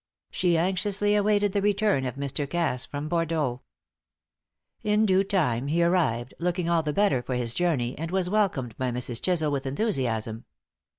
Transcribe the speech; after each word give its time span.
She 0.31 0.57
anxiously 0.57 1.13
awaited 1.13 1.51
the 1.51 1.61
return 1.61 2.05
of 2.07 2.15
Mr. 2.15 2.49
Cass 2.49 2.87
from 2.87 3.07
Bordeaux. 3.07 3.61
In 4.81 5.05
due 5.05 5.23
time 5.23 5.67
he 5.67 5.83
arrived, 5.83 6.33
looking 6.39 6.67
all 6.67 6.81
the 6.81 6.91
better 6.91 7.21
for 7.21 7.35
his 7.35 7.53
journey, 7.53 7.95
and 7.99 8.09
was 8.09 8.27
welcomed 8.27 8.75
by 8.79 8.89
Mrs. 8.89 9.21
Chisel 9.21 9.51
with 9.51 9.67
enthusiasm. 9.67 10.45